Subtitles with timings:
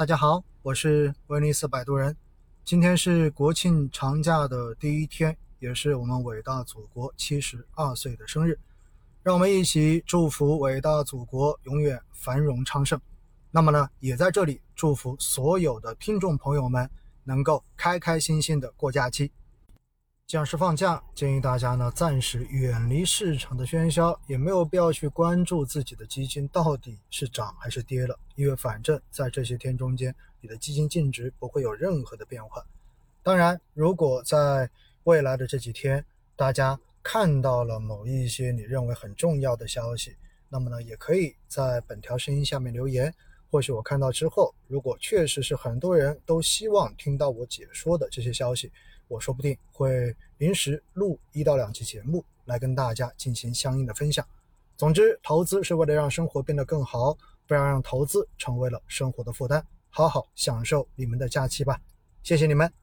[0.00, 2.16] 大家好，我是威尼斯摆渡人。
[2.64, 8.58] 今天是国庆长假的第一天，也是我们伟大祖国七十二岁的生日。
[9.22, 12.98] 让我们一起祝福伟大祖国永远繁荣昌盛。
[13.50, 16.88] 那么呢，也在这里祝福所有的听众朋友们
[17.24, 19.30] 能够开开心心的过假期。
[20.30, 32.64] 既然是放假，建议大家呢暂时远离市场的喧嚣，也没有必要去关注自己的基金到底是涨还是跌了，因为反正在这些天中间，你的基金净值不会有任何的变化。
[33.24, 34.70] 当然，如果在
[35.02, 36.04] 未来的这几天，
[36.36, 40.14] 大家看到了某一些你认为很重要的消息，
[40.48, 43.12] 那么呢，也可以在本条声音下面留言，
[43.50, 48.70] 或许我看到之后，如果确实是很多人都希望听到我解说的这些消息。
[49.08, 54.24] 我说不定会临时录一到两期节目来跟大家进行相应的分享。
[54.76, 57.18] 总之，投资是为了让生活变得更好，
[57.48, 59.66] 不要让投资成为了生活的负担。
[59.88, 61.80] 好好享受你们的假期吧，
[62.22, 62.79] 谢谢你们。